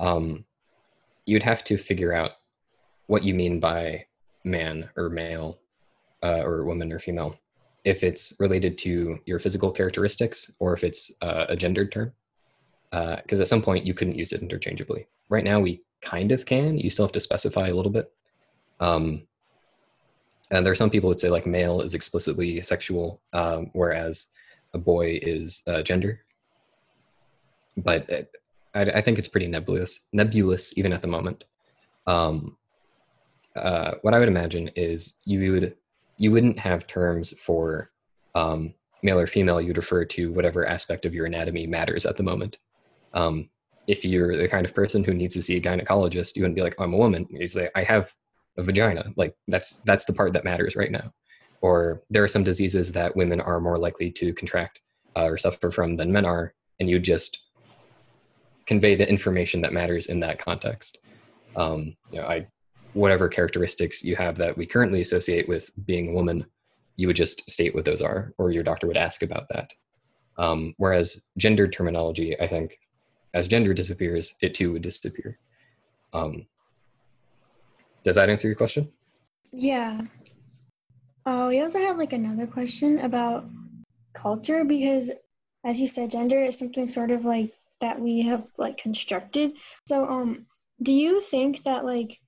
um, 0.00 0.44
you'd 1.26 1.42
have 1.42 1.64
to 1.64 1.76
figure 1.76 2.12
out 2.12 2.32
what 3.06 3.22
you 3.22 3.34
mean 3.34 3.60
by 3.60 4.06
man 4.44 4.88
or 4.96 5.10
male 5.10 5.58
uh, 6.22 6.42
or 6.42 6.64
woman 6.64 6.92
or 6.92 6.98
female 6.98 7.36
if 7.84 8.02
it's 8.02 8.34
related 8.40 8.76
to 8.78 9.18
your 9.26 9.38
physical 9.38 9.70
characteristics 9.70 10.50
or 10.58 10.74
if 10.74 10.82
it's 10.82 11.12
uh, 11.22 11.46
a 11.48 11.56
gendered 11.56 11.92
term. 11.92 12.12
Because 12.90 13.38
uh, 13.40 13.42
at 13.42 13.48
some 13.48 13.62
point 13.62 13.84
you 13.84 13.94
couldn't 13.94 14.18
use 14.18 14.32
it 14.32 14.42
interchangeably. 14.42 15.06
Right 15.28 15.44
now 15.44 15.60
we 15.60 15.82
kind 16.00 16.32
of 16.32 16.46
can. 16.46 16.78
You 16.78 16.90
still 16.90 17.04
have 17.04 17.12
to 17.12 17.20
specify 17.20 17.68
a 17.68 17.74
little 17.74 17.92
bit. 17.92 18.12
Um, 18.80 19.26
and 20.50 20.64
there 20.64 20.72
are 20.72 20.76
some 20.76 20.90
people 20.90 21.10
that 21.10 21.20
say 21.20 21.28
like 21.28 21.46
male 21.46 21.80
is 21.80 21.94
explicitly 21.94 22.60
sexual, 22.62 23.20
um, 23.32 23.70
whereas 23.72 24.28
a 24.74 24.78
boy 24.78 25.18
is 25.22 25.62
uh, 25.66 25.82
gender. 25.82 26.20
But 27.76 28.12
uh, 28.12 28.22
I, 28.74 28.82
I, 28.98 29.00
think 29.02 29.18
it's 29.18 29.28
pretty 29.28 29.48
nebulous, 29.48 30.06
nebulous 30.12 30.76
even 30.76 30.92
at 30.92 31.02
the 31.02 31.08
moment. 31.08 31.44
Um, 32.06 32.56
uh, 33.54 33.92
what 34.02 34.14
I 34.14 34.18
would 34.18 34.28
imagine 34.28 34.70
is 34.76 35.18
you 35.24 35.52
would 35.52 35.76
you 36.18 36.30
wouldn't 36.30 36.58
have 36.58 36.86
terms 36.86 37.38
for 37.38 37.90
um, 38.34 38.74
male 39.02 39.18
or 39.18 39.26
female. 39.26 39.60
You'd 39.60 39.76
refer 39.76 40.04
to 40.04 40.32
whatever 40.32 40.66
aspect 40.66 41.04
of 41.04 41.14
your 41.14 41.26
anatomy 41.26 41.66
matters 41.66 42.06
at 42.06 42.16
the 42.16 42.22
moment. 42.22 42.58
Um, 43.12 43.50
if 43.86 44.04
you're 44.04 44.36
the 44.36 44.48
kind 44.48 44.66
of 44.66 44.74
person 44.74 45.04
who 45.04 45.14
needs 45.14 45.34
to 45.34 45.42
see 45.42 45.56
a 45.56 45.60
gynecologist, 45.60 46.36
you 46.36 46.42
wouldn't 46.42 46.56
be 46.56 46.62
like, 46.62 46.74
I'm 46.78 46.92
a 46.92 46.98
woman. 46.98 47.26
You'd 47.30 47.52
say, 47.52 47.70
I 47.74 47.82
have 47.84 48.12
a 48.58 48.62
vagina. 48.62 49.12
Like 49.16 49.34
that's 49.48 49.78
that's 49.78 50.04
the 50.04 50.12
part 50.12 50.32
that 50.32 50.44
matters 50.44 50.76
right 50.76 50.90
now. 50.90 51.12
Or 51.62 52.02
there 52.10 52.24
are 52.24 52.28
some 52.28 52.44
diseases 52.44 52.92
that 52.92 53.16
women 53.16 53.40
are 53.40 53.60
more 53.60 53.78
likely 53.78 54.10
to 54.12 54.34
contract 54.34 54.80
uh, 55.16 55.24
or 55.24 55.36
suffer 55.36 55.70
from 55.70 55.96
than 55.96 56.12
men 56.12 56.24
are, 56.24 56.54
and 56.80 56.88
you 56.88 56.98
just 56.98 57.45
convey 58.66 58.94
the 58.94 59.08
information 59.08 59.60
that 59.62 59.72
matters 59.72 60.06
in 60.06 60.20
that 60.20 60.38
context. 60.38 60.98
Um, 61.54 61.96
you 62.12 62.20
know, 62.20 62.26
I 62.26 62.46
whatever 62.92 63.28
characteristics 63.28 64.02
you 64.02 64.16
have 64.16 64.36
that 64.36 64.56
we 64.56 64.64
currently 64.64 65.02
associate 65.02 65.46
with 65.48 65.70
being 65.84 66.10
a 66.10 66.12
woman, 66.12 66.46
you 66.96 67.06
would 67.06 67.16
just 67.16 67.48
state 67.50 67.74
what 67.74 67.84
those 67.84 68.00
are, 68.00 68.32
or 68.38 68.50
your 68.50 68.62
doctor 68.62 68.86
would 68.86 68.96
ask 68.96 69.22
about 69.22 69.48
that. 69.50 69.74
Um, 70.38 70.74
whereas 70.78 71.26
gendered 71.36 71.72
terminology, 71.72 72.38
I 72.40 72.46
think, 72.46 72.78
as 73.34 73.48
gender 73.48 73.74
disappears, 73.74 74.34
it 74.40 74.54
too 74.54 74.72
would 74.72 74.82
disappear. 74.82 75.38
Um, 76.14 76.46
does 78.02 78.14
that 78.14 78.30
answer 78.30 78.48
your 78.48 78.56
question? 78.56 78.90
Yeah. 79.52 80.00
Oh, 81.26 81.48
we 81.48 81.60
also 81.60 81.78
have 81.80 81.98
like 81.98 82.14
another 82.14 82.46
question 82.46 83.00
about 83.00 83.44
culture 84.14 84.64
because, 84.64 85.10
as 85.64 85.80
you 85.80 85.86
said, 85.86 86.10
gender 86.10 86.40
is 86.40 86.58
something 86.58 86.88
sort 86.88 87.10
of 87.10 87.24
like 87.26 87.52
that 87.80 88.00
we 88.00 88.22
have 88.22 88.44
like 88.58 88.78
constructed. 88.78 89.52
So, 89.86 90.04
um, 90.04 90.46
do 90.82 90.92
you 90.92 91.20
think 91.20 91.62
that 91.64 91.84
like 91.84 92.18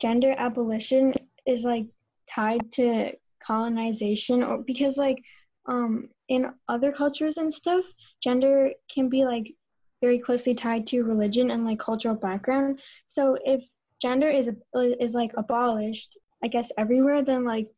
gender 0.00 0.34
abolition 0.36 1.14
is 1.46 1.64
like 1.64 1.86
tied 2.30 2.70
to 2.72 3.12
colonization 3.42 4.42
or 4.42 4.58
because 4.58 4.96
like 4.98 5.22
um 5.66 6.08
in 6.28 6.52
other 6.68 6.92
cultures 6.92 7.38
and 7.38 7.52
stuff 7.52 7.84
gender 8.22 8.70
can 8.92 9.08
be 9.08 9.24
like 9.24 9.54
very 10.00 10.18
closely 10.18 10.54
tied 10.54 10.86
to 10.86 11.02
religion 11.02 11.50
and 11.50 11.64
like 11.64 11.78
cultural 11.78 12.14
background. 12.14 12.80
So 13.06 13.36
if 13.44 13.64
gender 14.00 14.28
is 14.28 14.48
is 15.00 15.14
like 15.14 15.32
abolished, 15.36 16.16
I 16.42 16.48
guess 16.48 16.70
everywhere, 16.78 17.22
then 17.24 17.44
like 17.44 17.68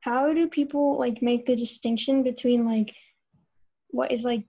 how 0.00 0.32
do 0.32 0.48
people 0.48 0.98
like 0.98 1.22
make 1.22 1.44
the 1.44 1.56
distinction 1.56 2.22
between 2.22 2.64
like 2.64 2.94
what 3.90 4.12
is 4.12 4.24
like 4.24 4.44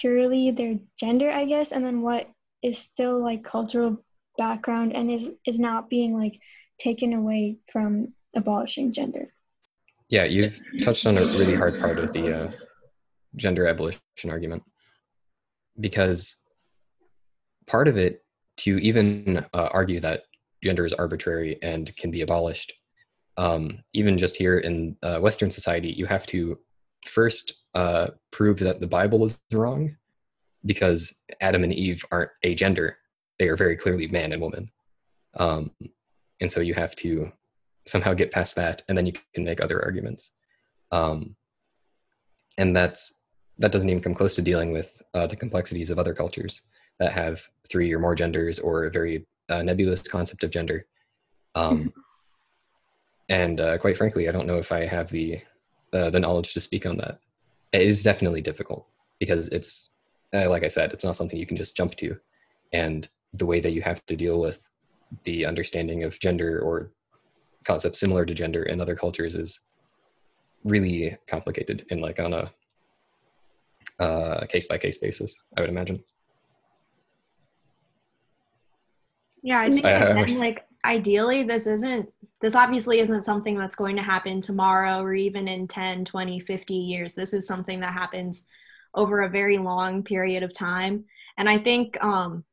purely 0.00 0.50
their 0.50 0.76
gender, 0.98 1.30
I 1.30 1.44
guess, 1.44 1.72
and 1.72 1.84
then 1.84 2.02
what 2.02 2.28
is 2.62 2.78
still 2.78 3.22
like 3.22 3.44
cultural 3.44 4.04
background 4.36 4.94
and 4.94 5.10
is 5.10 5.30
is 5.46 5.58
not 5.58 5.90
being 5.90 6.16
like 6.18 6.40
taken 6.78 7.12
away 7.12 7.58
from 7.70 8.14
abolishing 8.36 8.92
gender. 8.92 9.32
Yeah, 10.08 10.24
you've 10.24 10.60
touched 10.82 11.06
on 11.06 11.18
a 11.18 11.26
really 11.26 11.54
hard 11.54 11.78
part 11.80 11.98
of 11.98 12.12
the 12.12 12.44
uh, 12.44 12.50
gender 13.36 13.66
abolition 13.66 14.00
argument 14.28 14.62
because 15.78 16.36
part 17.66 17.88
of 17.88 17.96
it 17.96 18.24
to 18.58 18.78
even 18.78 19.44
uh, 19.52 19.68
argue 19.72 20.00
that 20.00 20.22
gender 20.62 20.84
is 20.84 20.92
arbitrary 20.92 21.58
and 21.62 21.94
can 21.96 22.10
be 22.10 22.22
abolished 22.22 22.72
um, 23.36 23.78
even 23.92 24.18
just 24.18 24.36
here 24.36 24.58
in 24.58 24.96
uh, 25.02 25.18
western 25.20 25.50
society 25.50 25.90
you 25.90 26.06
have 26.06 26.26
to 26.26 26.58
first 27.04 27.64
uh, 27.78 28.08
prove 28.30 28.58
that 28.58 28.80
the 28.80 28.86
bible 28.86 29.24
is 29.24 29.40
wrong 29.52 29.96
because 30.64 31.14
adam 31.40 31.62
and 31.64 31.72
eve 31.72 32.04
aren't 32.10 32.30
a 32.42 32.54
gender 32.54 32.98
they 33.38 33.48
are 33.48 33.56
very 33.56 33.76
clearly 33.76 34.08
man 34.08 34.32
and 34.32 34.42
woman 34.42 34.70
um, 35.36 35.70
and 36.40 36.50
so 36.50 36.60
you 36.60 36.74
have 36.74 36.94
to 36.96 37.30
somehow 37.86 38.12
get 38.14 38.32
past 38.32 38.56
that 38.56 38.82
and 38.88 38.98
then 38.98 39.06
you 39.06 39.12
can 39.34 39.44
make 39.44 39.60
other 39.60 39.82
arguments 39.82 40.32
um, 40.90 41.36
and 42.58 42.74
that's 42.74 43.18
that 43.58 43.72
doesn't 43.72 43.88
even 43.88 44.02
come 44.02 44.14
close 44.14 44.34
to 44.34 44.42
dealing 44.42 44.72
with 44.72 45.02
uh, 45.14 45.26
the 45.26 45.36
complexities 45.36 45.90
of 45.90 45.98
other 45.98 46.14
cultures 46.14 46.62
that 46.98 47.12
have 47.12 47.42
three 47.68 47.92
or 47.92 47.98
more 47.98 48.14
genders 48.14 48.58
or 48.58 48.84
a 48.84 48.90
very 48.90 49.26
uh, 49.48 49.62
nebulous 49.62 50.02
concept 50.02 50.44
of 50.44 50.50
gender. 50.50 50.86
Um, 51.54 51.78
mm-hmm. 51.78 51.88
and 53.28 53.60
uh, 53.60 53.78
quite 53.78 53.96
frankly, 53.96 54.28
I 54.28 54.32
don't 54.32 54.46
know 54.46 54.58
if 54.58 54.70
I 54.70 54.84
have 54.84 55.10
the 55.10 55.40
uh, 55.92 56.10
the 56.10 56.20
knowledge 56.20 56.52
to 56.52 56.60
speak 56.60 56.84
on 56.84 56.98
that. 56.98 57.18
It 57.72 57.82
is 57.82 58.02
definitely 58.02 58.40
difficult 58.40 58.86
because 59.18 59.48
it's 59.48 59.90
uh, 60.34 60.48
like 60.50 60.64
I 60.64 60.68
said, 60.68 60.92
it's 60.92 61.04
not 61.04 61.16
something 61.16 61.38
you 61.38 61.46
can 61.46 61.56
just 61.56 61.76
jump 61.76 61.94
to, 61.96 62.18
and 62.72 63.08
the 63.32 63.46
way 63.46 63.60
that 63.60 63.72
you 63.72 63.82
have 63.82 64.04
to 64.06 64.16
deal 64.16 64.40
with 64.40 64.68
the 65.24 65.46
understanding 65.46 66.04
of 66.04 66.18
gender 66.20 66.60
or 66.60 66.92
concepts 67.64 67.98
similar 67.98 68.26
to 68.26 68.34
gender 68.34 68.62
in 68.62 68.80
other 68.80 68.94
cultures 68.94 69.34
is 69.34 69.60
really 70.64 71.16
complicated 71.26 71.86
and 71.90 72.00
like 72.00 72.20
on 72.20 72.34
a 72.34 72.50
uh, 73.98 74.46
case 74.46 74.66
by 74.66 74.78
case 74.78 74.98
basis. 74.98 75.42
I 75.56 75.60
would 75.60 75.70
imagine. 75.70 76.02
Yeah, 79.42 79.60
I 79.60 79.70
think 79.70 79.84
I, 79.84 80.24
like 80.36 80.67
ideally 80.84 81.42
this 81.42 81.66
isn't 81.66 82.08
this 82.40 82.54
obviously 82.54 83.00
isn't 83.00 83.24
something 83.24 83.58
that's 83.58 83.74
going 83.74 83.96
to 83.96 84.02
happen 84.02 84.40
tomorrow 84.40 85.02
or 85.02 85.12
even 85.12 85.48
in 85.48 85.66
10, 85.66 86.04
20, 86.04 86.38
50 86.38 86.74
years. 86.74 87.14
This 87.14 87.34
is 87.34 87.46
something 87.46 87.80
that 87.80 87.92
happens 87.92 88.46
over 88.94 89.22
a 89.22 89.28
very 89.28 89.58
long 89.58 90.04
period 90.04 90.42
of 90.44 90.54
time. 90.54 91.04
And 91.36 91.48
I 91.48 91.58
think 91.58 92.02
um 92.02 92.44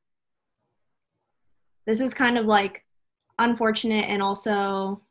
this 1.86 2.02
is 2.02 2.14
kind 2.14 2.38
of 2.38 2.46
like 2.46 2.84
unfortunate 3.38 4.06
and 4.10 4.24
also 4.24 5.02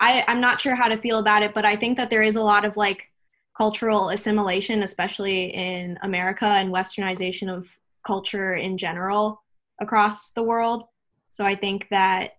I, 0.00 0.24
I'm 0.28 0.40
not 0.40 0.60
sure 0.60 0.74
how 0.74 0.88
to 0.88 0.96
feel 0.96 1.18
about 1.18 1.42
it, 1.42 1.52
but 1.52 1.66
I 1.66 1.76
think 1.76 1.98
that 1.98 2.08
there 2.08 2.22
is 2.22 2.36
a 2.36 2.42
lot 2.42 2.64
of 2.64 2.76
like 2.76 3.10
cultural 3.56 4.08
assimilation, 4.08 4.82
especially 4.82 5.54
in 5.54 5.98
America, 6.02 6.46
and 6.46 6.72
westernization 6.72 7.54
of 7.54 7.68
culture 8.02 8.54
in 8.54 8.78
general 8.78 9.42
across 9.78 10.30
the 10.30 10.42
world. 10.42 10.84
So 11.28 11.44
I 11.44 11.54
think 11.54 11.88
that 11.90 12.38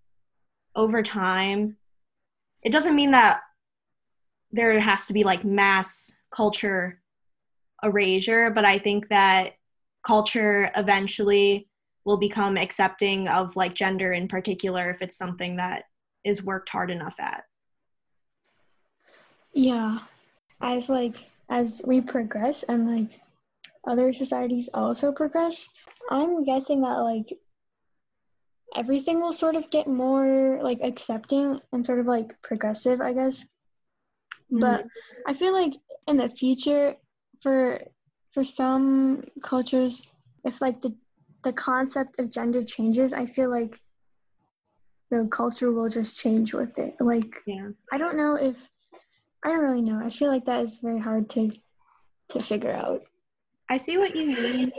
over 0.75 1.03
time, 1.03 1.77
it 2.63 2.71
doesn't 2.71 2.95
mean 2.95 3.11
that 3.11 3.41
there 4.51 4.79
has 4.79 5.07
to 5.07 5.13
be 5.13 5.23
like 5.23 5.43
mass 5.43 6.11
culture 6.33 7.01
erasure, 7.83 8.49
but 8.49 8.65
I 8.65 8.79
think 8.79 9.09
that 9.09 9.53
culture 10.03 10.71
eventually 10.75 11.67
will 12.05 12.17
become 12.17 12.57
accepting 12.57 13.27
of 13.27 13.55
like 13.55 13.73
gender 13.73 14.13
in 14.13 14.27
particular 14.27 14.89
if 14.89 15.01
it's 15.01 15.17
something 15.17 15.57
that 15.57 15.83
is 16.23 16.43
worked 16.43 16.69
hard 16.69 16.91
enough 16.91 17.15
at. 17.19 17.43
Yeah, 19.53 19.99
as 20.61 20.89
like 20.89 21.15
as 21.49 21.81
we 21.85 22.01
progress 22.01 22.63
and 22.63 22.89
like 22.89 23.19
other 23.85 24.13
societies 24.13 24.69
also 24.73 25.11
progress, 25.11 25.67
I'm 26.09 26.43
guessing 26.43 26.81
that 26.81 26.97
like 26.99 27.37
everything 28.75 29.21
will 29.21 29.33
sort 29.33 29.55
of 29.55 29.69
get 29.69 29.87
more 29.87 30.59
like 30.61 30.79
accepting 30.81 31.59
and 31.71 31.85
sort 31.85 31.99
of 31.99 32.05
like 32.05 32.41
progressive, 32.41 33.01
I 33.01 33.13
guess. 33.13 33.41
Mm-hmm. 34.51 34.59
But 34.59 34.85
I 35.27 35.33
feel 35.33 35.53
like 35.53 35.73
in 36.07 36.17
the 36.17 36.29
future 36.29 36.95
for 37.41 37.81
for 38.33 38.43
some 38.43 39.23
cultures 39.43 40.01
if 40.43 40.61
like 40.61 40.81
the 40.81 40.95
the 41.43 41.53
concept 41.53 42.19
of 42.19 42.29
gender 42.29 42.63
changes, 42.63 43.13
I 43.13 43.25
feel 43.25 43.49
like 43.49 43.79
the 45.09 45.27
culture 45.31 45.71
will 45.71 45.89
just 45.89 46.19
change 46.19 46.53
with 46.53 46.77
it. 46.79 46.95
Like 46.99 47.41
yeah. 47.45 47.69
I 47.91 47.97
don't 47.97 48.17
know 48.17 48.35
if 48.35 48.55
I 49.43 49.49
don't 49.49 49.59
really 49.59 49.81
know. 49.81 49.99
I 50.03 50.09
feel 50.09 50.29
like 50.29 50.45
that 50.45 50.61
is 50.61 50.77
very 50.77 50.99
hard 50.99 51.29
to 51.31 51.51
to 52.29 52.41
figure 52.41 52.71
out. 52.71 53.05
I 53.69 53.77
see 53.77 53.97
what 53.97 54.15
you 54.15 54.27
mean. 54.27 54.71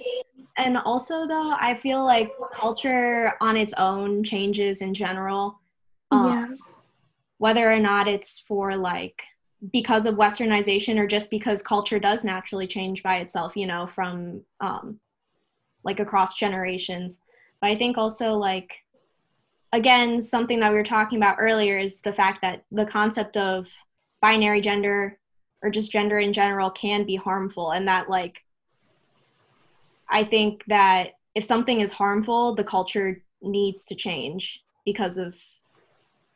And 0.56 0.76
also 0.76 1.26
though, 1.26 1.54
I 1.58 1.74
feel 1.74 2.04
like 2.04 2.32
culture 2.52 3.32
on 3.40 3.56
its 3.56 3.72
own 3.74 4.22
changes 4.22 4.82
in 4.82 4.94
general. 4.94 5.60
Um, 6.10 6.26
yeah. 6.26 6.56
Whether 7.38 7.72
or 7.72 7.78
not 7.78 8.06
it's 8.06 8.38
for 8.38 8.76
like 8.76 9.22
because 9.72 10.06
of 10.06 10.16
westernization 10.16 10.98
or 10.98 11.06
just 11.06 11.30
because 11.30 11.62
culture 11.62 11.98
does 11.98 12.24
naturally 12.24 12.66
change 12.66 13.02
by 13.02 13.18
itself, 13.18 13.56
you 13.56 13.66
know, 13.66 13.86
from 13.86 14.42
um, 14.60 14.98
like 15.84 16.00
across 16.00 16.34
generations. 16.34 17.20
But 17.60 17.70
I 17.70 17.76
think 17.76 17.96
also 17.96 18.34
like 18.34 18.76
again, 19.72 20.20
something 20.20 20.60
that 20.60 20.70
we 20.70 20.76
were 20.76 20.84
talking 20.84 21.18
about 21.18 21.36
earlier 21.38 21.78
is 21.78 22.00
the 22.02 22.12
fact 22.12 22.42
that 22.42 22.64
the 22.70 22.84
concept 22.84 23.36
of 23.36 23.66
binary 24.20 24.60
gender 24.60 25.18
or 25.62 25.70
just 25.70 25.90
gender 25.90 26.18
in 26.18 26.32
general 26.32 26.70
can 26.70 27.04
be 27.04 27.16
harmful 27.16 27.72
and 27.72 27.88
that 27.88 28.10
like 28.10 28.44
i 30.12 30.22
think 30.22 30.64
that 30.68 31.12
if 31.34 31.44
something 31.44 31.80
is 31.80 31.92
harmful 31.92 32.54
the 32.54 32.64
culture 32.64 33.22
needs 33.42 33.84
to 33.84 33.94
change 33.94 34.60
because 34.84 35.18
of 35.18 35.34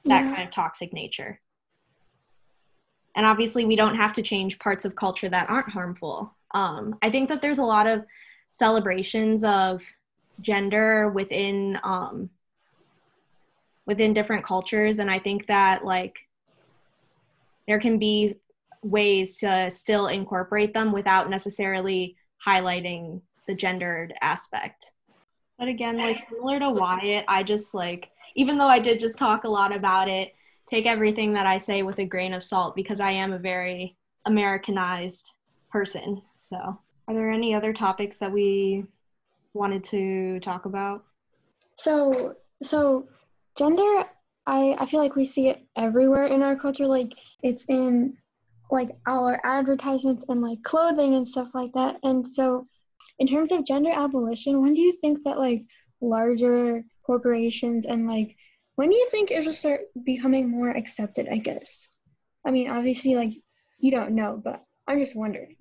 that 0.04 0.24
yeah. 0.24 0.34
kind 0.34 0.48
of 0.48 0.54
toxic 0.54 0.92
nature. 0.92 1.40
And 3.14 3.26
obviously 3.26 3.64
we 3.64 3.76
don't 3.76 3.96
have 3.96 4.12
to 4.14 4.22
change 4.22 4.58
parts 4.58 4.84
of 4.84 4.94
culture 4.94 5.28
that 5.28 5.48
aren't 5.48 5.70
harmful. 5.70 6.34
Um, 6.54 6.96
i 7.02 7.10
think 7.10 7.28
that 7.28 7.42
there's 7.42 7.58
a 7.58 7.64
lot 7.64 7.86
of 7.86 8.04
celebrations 8.50 9.42
of 9.44 9.82
gender 10.40 11.08
within 11.08 11.78
um, 11.82 12.30
within 13.84 14.14
different 14.14 14.44
cultures. 14.44 14.98
And 14.98 15.10
i 15.10 15.18
think 15.18 15.46
that 15.46 15.84
like 15.84 16.18
there 17.66 17.80
can 17.80 17.98
be 17.98 18.36
ways 18.82 19.38
to 19.38 19.68
still 19.70 20.06
incorporate 20.06 20.72
them 20.72 20.92
without 20.92 21.28
necessarily 21.28 22.16
highlighting 22.46 23.20
the 23.46 23.54
gendered 23.54 24.14
aspect. 24.20 24.92
But 25.58 25.68
again, 25.68 25.96
like 25.96 26.18
similar 26.30 26.58
to 26.60 26.70
Wyatt, 26.70 27.24
I 27.28 27.42
just 27.42 27.74
like, 27.74 28.10
even 28.34 28.58
though 28.58 28.68
I 28.68 28.78
did 28.78 29.00
just 29.00 29.18
talk 29.18 29.44
a 29.44 29.48
lot 29.48 29.74
about 29.74 30.08
it, 30.08 30.34
take 30.66 30.86
everything 30.86 31.32
that 31.32 31.46
I 31.46 31.58
say 31.58 31.82
with 31.82 31.98
a 31.98 32.04
grain 32.04 32.34
of 32.34 32.44
salt 32.44 32.76
because 32.76 33.00
I 33.00 33.10
am 33.10 33.32
a 33.32 33.38
very 33.38 33.96
Americanized 34.26 35.32
person. 35.70 36.20
So, 36.36 36.56
are 37.08 37.14
there 37.14 37.30
any 37.30 37.54
other 37.54 37.72
topics 37.72 38.18
that 38.18 38.32
we 38.32 38.84
wanted 39.54 39.84
to 39.84 40.40
talk 40.40 40.66
about? 40.66 41.04
So, 41.76 42.34
so 42.62 43.06
gender, 43.56 44.04
I, 44.46 44.76
I 44.78 44.86
feel 44.86 45.00
like 45.00 45.16
we 45.16 45.24
see 45.24 45.48
it 45.48 45.62
everywhere 45.76 46.26
in 46.26 46.42
our 46.42 46.56
culture. 46.56 46.86
Like 46.86 47.12
it's 47.42 47.64
in 47.68 48.16
like 48.70 48.90
our 49.06 49.40
advertisements 49.44 50.24
and 50.28 50.42
like 50.42 50.62
clothing 50.62 51.14
and 51.14 51.26
stuff 51.26 51.48
like 51.54 51.72
that. 51.74 51.96
And 52.02 52.26
so, 52.26 52.66
in 53.18 53.26
terms 53.26 53.52
of 53.52 53.64
gender 53.64 53.90
abolition, 53.92 54.60
when 54.60 54.74
do 54.74 54.80
you 54.80 54.92
think 55.00 55.22
that 55.24 55.38
like 55.38 55.62
larger 56.00 56.84
corporations 57.04 57.86
and 57.86 58.06
like 58.06 58.36
when 58.76 58.90
do 58.90 58.94
you 58.94 59.08
think 59.10 59.30
it'll 59.30 59.52
start 59.52 59.80
becoming 60.04 60.50
more 60.50 60.70
accepted? 60.70 61.28
I 61.30 61.38
guess. 61.38 61.88
I 62.46 62.50
mean, 62.50 62.70
obviously, 62.70 63.14
like 63.14 63.32
you 63.78 63.90
don't 63.90 64.14
know, 64.14 64.40
but 64.42 64.62
I'm 64.86 64.98
just 64.98 65.16
wondering. 65.16 65.56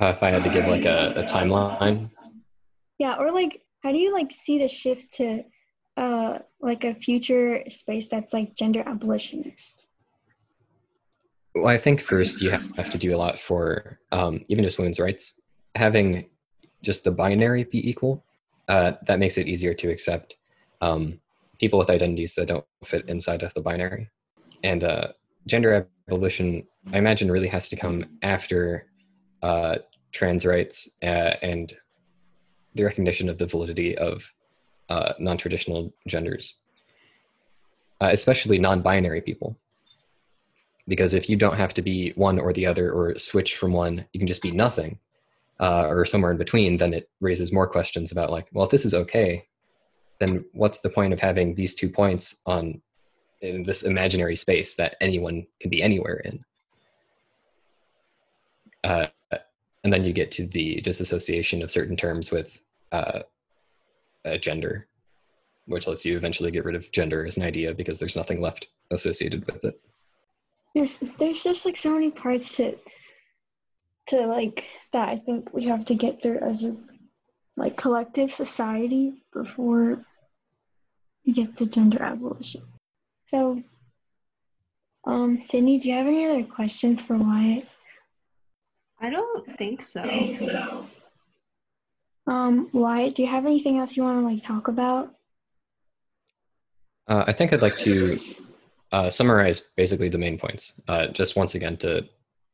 Uh, 0.00 0.08
if 0.08 0.22
I 0.22 0.30
had 0.30 0.44
to 0.44 0.50
give 0.50 0.66
like 0.66 0.84
a, 0.84 1.14
a 1.16 1.22
timeline. 1.22 2.10
Yeah, 2.98 3.16
or 3.18 3.32
like, 3.32 3.62
how 3.82 3.92
do 3.92 3.98
you 3.98 4.12
like 4.12 4.30
see 4.30 4.58
the 4.58 4.68
shift 4.68 5.12
to 5.14 5.42
uh 5.96 6.38
like 6.60 6.84
a 6.84 6.94
future 6.94 7.62
space 7.70 8.06
that's 8.06 8.34
like 8.34 8.54
gender 8.54 8.82
abolitionist? 8.86 9.86
Well, 11.54 11.68
I 11.68 11.78
think 11.78 12.00
first 12.02 12.42
you 12.42 12.50
have 12.50 12.90
to 12.90 12.98
do 12.98 13.16
a 13.16 13.18
lot 13.18 13.38
for 13.38 13.98
um, 14.12 14.44
even 14.48 14.62
just 14.62 14.78
women's 14.78 15.00
rights. 15.00 15.40
Having 15.74 16.28
just 16.82 17.04
the 17.04 17.10
binary 17.10 17.64
be 17.64 17.88
equal, 17.88 18.24
uh, 18.68 18.92
that 19.06 19.18
makes 19.18 19.38
it 19.38 19.48
easier 19.48 19.74
to 19.74 19.88
accept 19.90 20.36
um, 20.80 21.20
people 21.58 21.78
with 21.78 21.90
identities 21.90 22.34
that 22.34 22.48
don't 22.48 22.64
fit 22.84 23.08
inside 23.08 23.42
of 23.42 23.54
the 23.54 23.60
binary. 23.60 24.08
And 24.62 24.84
uh, 24.84 25.08
gender 25.46 25.88
abolition, 26.08 26.66
I 26.92 26.98
imagine, 26.98 27.30
really 27.30 27.48
has 27.48 27.68
to 27.70 27.76
come 27.76 28.04
after 28.22 28.86
uh, 29.42 29.76
trans 30.12 30.44
rights 30.44 30.90
uh, 31.02 31.34
and 31.42 31.72
the 32.74 32.84
recognition 32.84 33.28
of 33.28 33.38
the 33.38 33.46
validity 33.46 33.96
of 33.96 34.32
uh, 34.88 35.14
non-traditional 35.18 35.92
genders, 36.06 36.56
uh, 38.00 38.10
especially 38.12 38.58
non-binary 38.58 39.20
people. 39.20 39.56
Because 40.88 41.14
if 41.14 41.28
you 41.28 41.36
don't 41.36 41.56
have 41.56 41.74
to 41.74 41.82
be 41.82 42.12
one 42.12 42.38
or 42.38 42.52
the 42.52 42.66
other 42.66 42.92
or 42.92 43.18
switch 43.18 43.56
from 43.56 43.72
one, 43.72 44.04
you 44.12 44.20
can 44.20 44.28
just 44.28 44.42
be 44.42 44.52
nothing 44.52 44.98
uh, 45.60 45.86
or 45.88 46.04
somewhere 46.04 46.30
in 46.30 46.38
between, 46.38 46.76
then 46.76 46.94
it 46.94 47.08
raises 47.20 47.52
more 47.52 47.66
questions 47.66 48.12
about 48.12 48.30
like, 48.30 48.48
well, 48.52 48.64
if 48.64 48.70
this 48.70 48.84
is 48.84 48.94
okay, 48.94 49.46
then 50.18 50.44
what's 50.52 50.80
the 50.80 50.90
point 50.90 51.12
of 51.12 51.20
having 51.20 51.54
these 51.54 51.74
two 51.74 51.88
points 51.88 52.42
on 52.46 52.80
in 53.42 53.62
this 53.62 53.82
imaginary 53.82 54.36
space 54.36 54.74
that 54.74 54.96
anyone 55.00 55.46
can 55.60 55.70
be 55.70 55.82
anywhere 55.82 56.16
in? 56.24 56.44
Uh, 58.84 59.06
and 59.84 59.92
then 59.92 60.04
you 60.04 60.12
get 60.12 60.30
to 60.32 60.46
the 60.46 60.80
disassociation 60.80 61.62
of 61.62 61.70
certain 61.70 61.96
terms 61.96 62.30
with 62.30 62.60
uh, 62.92 63.20
gender, 64.40 64.88
which 65.66 65.86
lets 65.86 66.04
you 66.04 66.16
eventually 66.16 66.50
get 66.50 66.64
rid 66.64 66.74
of 66.74 66.90
gender 66.92 67.24
as 67.24 67.36
an 67.36 67.44
idea 67.44 67.72
because 67.72 67.98
there's 67.98 68.16
nothing 68.16 68.40
left 68.40 68.66
associated 68.90 69.46
with 69.46 69.64
it. 69.64 69.80
There's 70.74 70.98
there's 71.18 71.42
just 71.42 71.64
like 71.64 71.76
so 71.76 71.90
many 71.90 72.10
parts 72.10 72.56
to 72.56 72.76
to 74.08 74.26
like 74.26 74.64
that 74.92 75.08
I 75.08 75.18
think 75.18 75.52
we 75.52 75.64
have 75.64 75.84
to 75.86 75.94
get 75.94 76.22
through 76.22 76.38
as 76.38 76.64
a 76.64 76.76
like 77.56 77.76
collective 77.76 78.32
society 78.32 79.22
before 79.32 80.04
we 81.24 81.32
get 81.32 81.56
to 81.56 81.66
gender 81.66 82.02
abolition. 82.02 82.62
So 83.26 83.62
um 85.04 85.38
Sydney, 85.38 85.78
do 85.78 85.88
you 85.88 85.94
have 85.94 86.06
any 86.06 86.26
other 86.26 86.44
questions 86.44 87.02
for 87.02 87.16
Wyatt? 87.16 87.66
I 89.00 89.10
don't 89.10 89.58
think 89.58 89.82
so. 89.82 90.86
Um, 92.26 92.68
Wyatt, 92.72 93.14
do 93.14 93.22
you 93.22 93.28
have 93.28 93.46
anything 93.46 93.78
else 93.78 93.96
you 93.96 94.02
want 94.02 94.20
to 94.20 94.26
like 94.26 94.42
talk 94.42 94.68
about? 94.68 95.14
Uh, 97.06 97.24
I 97.26 97.32
think 97.32 97.52
I'd 97.52 97.62
like 97.62 97.78
to 97.78 98.18
uh, 98.90 99.10
summarize 99.10 99.60
basically 99.76 100.08
the 100.08 100.18
main 100.18 100.38
points, 100.38 100.80
uh, 100.88 101.06
just 101.08 101.36
once 101.36 101.54
again 101.54 101.76
to 101.78 102.08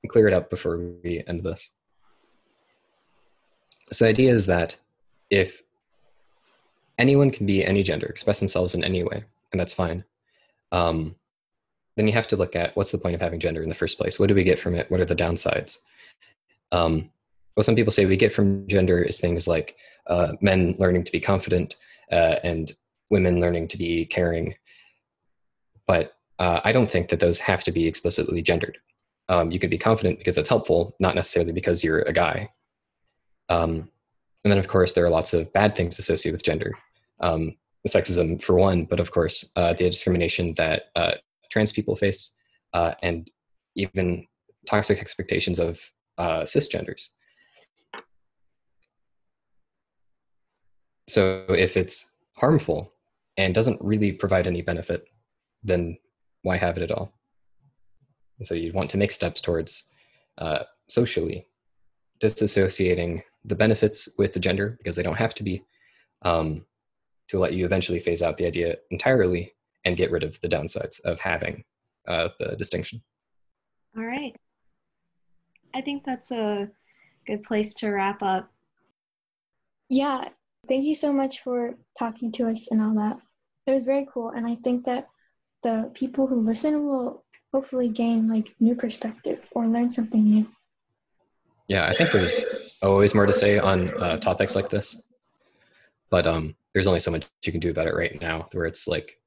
clear 0.08 0.28
it 0.28 0.34
up 0.34 0.50
before 0.50 0.78
we 1.02 1.22
end 1.26 1.42
this. 1.42 1.70
So, 3.92 4.04
the 4.04 4.10
idea 4.10 4.32
is 4.32 4.46
that 4.46 4.76
if 5.30 5.62
anyone 6.98 7.30
can 7.30 7.46
be 7.46 7.64
any 7.64 7.82
gender, 7.82 8.06
express 8.06 8.40
themselves 8.40 8.74
in 8.74 8.84
any 8.84 9.02
way, 9.02 9.24
and 9.52 9.60
that's 9.60 9.72
fine, 9.72 10.04
um, 10.70 11.14
then 11.96 12.06
you 12.06 12.12
have 12.12 12.28
to 12.28 12.36
look 12.36 12.56
at 12.56 12.74
what's 12.76 12.90
the 12.90 12.98
point 12.98 13.14
of 13.14 13.20
having 13.20 13.40
gender 13.40 13.62
in 13.62 13.68
the 13.68 13.74
first 13.74 13.98
place? 13.98 14.18
What 14.18 14.28
do 14.28 14.34
we 14.34 14.44
get 14.44 14.58
from 14.58 14.74
it? 14.74 14.90
What 14.90 15.00
are 15.00 15.04
the 15.04 15.14
downsides? 15.14 15.78
Um, 16.70 17.10
what 17.54 17.66
some 17.66 17.74
people 17.76 17.92
say 17.92 18.06
we 18.06 18.16
get 18.16 18.32
from 18.32 18.66
gender 18.66 19.02
is 19.02 19.20
things 19.20 19.46
like 19.46 19.76
uh, 20.06 20.32
men 20.40 20.74
learning 20.78 21.04
to 21.04 21.12
be 21.12 21.20
confident 21.20 21.76
uh, 22.10 22.36
and 22.42 22.74
women 23.10 23.40
learning 23.40 23.68
to 23.68 23.78
be 23.78 24.06
caring. 24.06 24.54
But 25.86 26.16
uh, 26.38 26.60
I 26.64 26.72
don't 26.72 26.90
think 26.90 27.10
that 27.10 27.20
those 27.20 27.38
have 27.40 27.62
to 27.64 27.72
be 27.72 27.86
explicitly 27.86 28.42
gendered. 28.42 28.78
Um, 29.32 29.50
you 29.50 29.58
can 29.58 29.70
be 29.70 29.78
confident 29.78 30.18
because 30.18 30.36
it's 30.36 30.48
helpful, 30.54 30.94
not 31.00 31.14
necessarily 31.14 31.52
because 31.52 31.82
you're 31.82 32.02
a 32.02 32.12
guy. 32.12 32.50
Um, 33.48 33.90
and 34.44 34.50
then, 34.50 34.58
of 34.58 34.68
course, 34.68 34.92
there 34.92 35.04
are 35.06 35.16
lots 35.18 35.32
of 35.32 35.50
bad 35.54 35.74
things 35.74 35.98
associated 35.98 36.34
with 36.34 36.44
gender. 36.44 36.72
Um, 37.20 37.56
sexism, 37.88 38.40
for 38.42 38.54
one, 38.56 38.84
but 38.84 39.00
of 39.00 39.10
course, 39.10 39.50
uh, 39.56 39.72
the 39.72 39.88
discrimination 39.88 40.54
that 40.54 40.90
uh, 40.94 41.14
trans 41.50 41.72
people 41.72 41.96
face, 41.96 42.36
uh, 42.74 42.92
and 43.02 43.30
even 43.74 44.26
toxic 44.66 44.98
expectations 45.00 45.58
of 45.58 45.80
cisgenders. 46.52 47.08
So 51.08 51.46
if 51.48 51.76
it's 51.76 51.96
harmful 52.36 52.92
and 53.38 53.54
doesn't 53.54 53.80
really 53.82 54.12
provide 54.12 54.46
any 54.46 54.62
benefit, 54.62 55.06
then 55.64 55.98
why 56.42 56.58
have 56.58 56.76
it 56.76 56.82
at 56.82 56.92
all? 56.92 57.14
And 58.42 58.46
so 58.46 58.54
you'd 58.54 58.74
want 58.74 58.90
to 58.90 58.96
make 58.96 59.12
steps 59.12 59.40
towards 59.40 59.84
uh, 60.38 60.64
socially 60.88 61.46
disassociating 62.20 63.22
the 63.44 63.54
benefits 63.54 64.08
with 64.18 64.32
the 64.32 64.40
gender 64.40 64.74
because 64.78 64.96
they 64.96 65.02
don't 65.04 65.16
have 65.16 65.32
to 65.34 65.44
be 65.44 65.64
um, 66.22 66.66
to 67.28 67.38
let 67.38 67.52
you 67.52 67.64
eventually 67.64 68.00
phase 68.00 68.20
out 68.20 68.38
the 68.38 68.46
idea 68.46 68.78
entirely 68.90 69.52
and 69.84 69.96
get 69.96 70.10
rid 70.10 70.24
of 70.24 70.40
the 70.40 70.48
downsides 70.48 71.00
of 71.04 71.20
having 71.20 71.62
uh, 72.08 72.30
the 72.40 72.56
distinction. 72.56 73.00
All 73.96 74.04
right. 74.04 74.34
I 75.72 75.80
think 75.80 76.02
that's 76.04 76.32
a 76.32 76.68
good 77.24 77.44
place 77.44 77.74
to 77.74 77.90
wrap 77.90 78.22
up. 78.22 78.50
Yeah, 79.88 80.24
Thank 80.68 80.84
you 80.84 80.94
so 80.94 81.12
much 81.12 81.40
for 81.40 81.74
talking 81.98 82.30
to 82.32 82.48
us 82.48 82.68
and 82.70 82.80
all 82.80 82.94
that. 82.94 83.18
It 83.66 83.72
was 83.72 83.84
very 83.84 84.06
cool, 84.12 84.30
and 84.30 84.46
I 84.46 84.56
think 84.56 84.84
that 84.84 85.08
the 85.62 85.90
people 85.94 86.26
who 86.26 86.40
listen 86.40 86.86
will 86.86 87.24
hopefully 87.52 87.88
gain 87.88 88.28
like 88.28 88.54
new 88.60 88.74
perspective 88.74 89.40
or 89.52 89.66
learn 89.66 89.90
something 89.90 90.24
new. 90.24 90.46
Yeah, 91.68 91.86
I 91.86 91.94
think 91.94 92.10
there's 92.10 92.44
always 92.82 93.14
more 93.14 93.26
to 93.26 93.32
say 93.32 93.58
on 93.58 93.90
uh, 94.02 94.16
topics 94.18 94.56
like 94.56 94.68
this, 94.68 95.04
but 96.10 96.26
um, 96.26 96.56
there's 96.74 96.86
only 96.86 97.00
so 97.00 97.10
much 97.10 97.26
you 97.44 97.52
can 97.52 97.60
do 97.60 97.70
about 97.70 97.86
it 97.86 97.94
right 97.94 98.20
now, 98.20 98.48
where 98.52 98.66
it's 98.66 98.88
like 98.88 99.18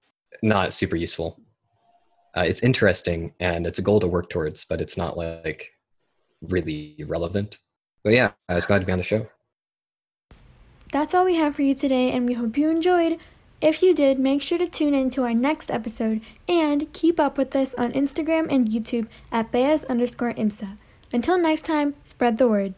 not 0.43 0.73
super 0.73 0.95
useful. 0.95 1.39
Uh, 2.35 2.43
it's 2.45 2.63
interesting 2.63 3.33
and 3.39 3.65
it's 3.65 3.79
a 3.79 3.81
goal 3.81 3.99
to 3.99 4.07
work 4.07 4.29
towards, 4.29 4.65
but 4.65 4.81
it's 4.81 4.97
not 4.97 5.17
like 5.17 5.71
really 6.41 7.03
relevant. 7.07 7.59
But 8.03 8.13
yeah, 8.13 8.31
I 8.49 8.55
was 8.55 8.65
glad 8.65 8.79
to 8.79 8.85
be 8.85 8.91
on 8.91 8.97
the 8.97 9.03
show. 9.03 9.27
That's 10.91 11.13
all 11.13 11.25
we 11.25 11.35
have 11.35 11.55
for 11.55 11.61
you 11.61 11.73
today, 11.73 12.11
and 12.11 12.27
we 12.27 12.33
hope 12.33 12.57
you 12.57 12.69
enjoyed. 12.69 13.19
If 13.61 13.81
you 13.81 13.95
did, 13.95 14.19
make 14.19 14.41
sure 14.41 14.57
to 14.57 14.67
tune 14.67 14.93
in 14.93 15.09
to 15.11 15.23
our 15.23 15.33
next 15.33 15.71
episode 15.71 16.21
and 16.47 16.91
keep 16.93 17.19
up 17.19 17.37
with 17.37 17.55
us 17.55 17.73
on 17.75 17.93
Instagram 17.93 18.47
and 18.51 18.67
YouTube 18.67 19.07
at 19.31 19.51
Beas 19.51 19.85
underscore 19.85 20.33
IMSA. 20.33 20.77
Until 21.13 21.37
next 21.37 21.63
time, 21.63 21.95
spread 22.03 22.37
the 22.37 22.47
word. 22.47 22.73